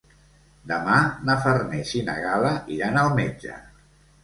Demà 0.71 0.95
na 1.27 1.35
Farners 1.43 1.93
i 2.01 2.03
na 2.09 2.17
Gal·la 2.25 2.55
iran 2.79 3.01
al 3.05 3.13
metge. 3.23 3.63